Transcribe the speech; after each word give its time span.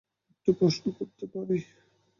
একটা 0.31 0.51
প্রশ্ন 0.59 0.85
করতে 0.97 1.25
পারি? 1.33 1.57